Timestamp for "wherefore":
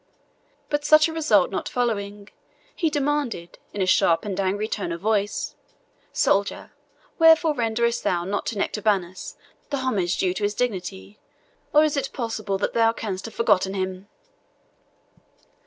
7.19-7.53